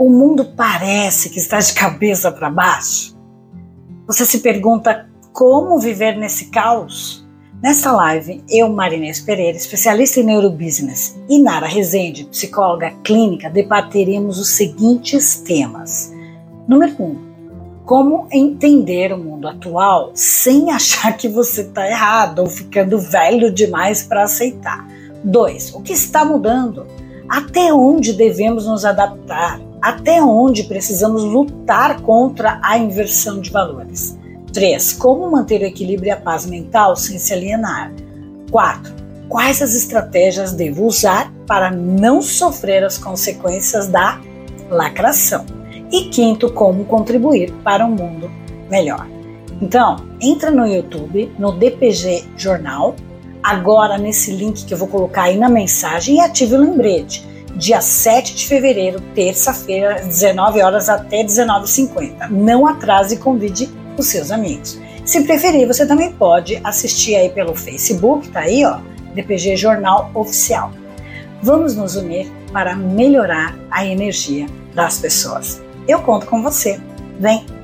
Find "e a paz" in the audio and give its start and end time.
36.08-36.44